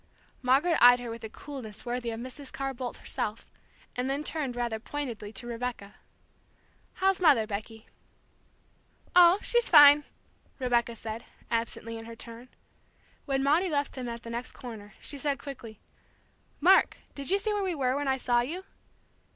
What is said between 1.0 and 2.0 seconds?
with a coolness